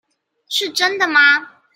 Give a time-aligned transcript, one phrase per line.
[0.49, 1.47] 是真的嗎？